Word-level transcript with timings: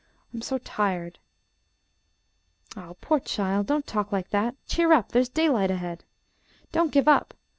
I 0.33 0.37
am 0.37 0.41
so 0.41 0.57
tired." 0.57 1.19
"Ah, 2.75 2.93
poor 3.01 3.19
child, 3.19 3.67
don't 3.67 3.85
talk 3.85 4.11
like 4.11 4.31
that 4.31 4.55
cheer 4.65 4.93
up 4.93 5.11
there's 5.11 5.29
daylight 5.29 5.69
ahead. 5.69 6.05
Don't 6.71 6.91
give 6.91 7.07
up. 7.07 7.35